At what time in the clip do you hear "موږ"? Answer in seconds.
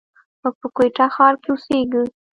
0.41-0.55